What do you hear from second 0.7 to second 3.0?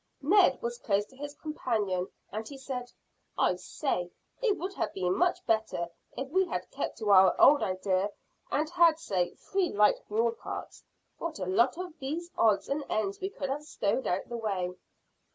close to his companion, and he said